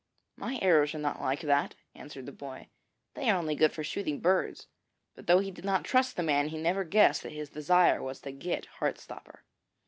[0.35, 2.69] 'My arrows are not like that,' answered the boy.
[3.13, 4.65] 'They are only good for shooting birds;'
[5.13, 8.19] but though he did not trust the man, he never guessed that his desire was
[8.21, 9.43] to get Heart stopper.